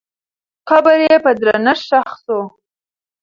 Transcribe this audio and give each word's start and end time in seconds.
قبر 0.69 0.97
یې 1.07 1.15
په 1.23 1.31
درنښت 1.41 1.83
ښخ 1.89 2.09
سو. 2.25 2.39